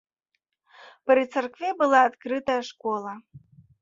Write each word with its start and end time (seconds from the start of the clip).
Пры 1.11 1.21
царкве 1.35 1.69
была 1.81 1.99
адкрытая 2.07 2.59
школа. 2.71 3.13